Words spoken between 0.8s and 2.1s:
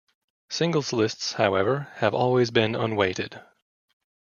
lists, however,